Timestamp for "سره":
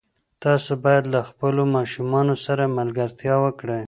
2.45-2.73